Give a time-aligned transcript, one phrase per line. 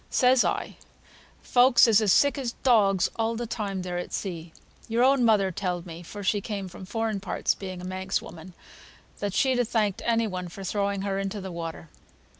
[0.09, 0.77] Says I,
[1.43, 4.51] 'Folks is as sick as dogs all the time they're at sea.
[4.87, 8.53] Your own mother telled me (for she came from foreign parts, being a Manx woman)
[9.19, 11.87] that she'd ha thanked any one for throwing her into the water.'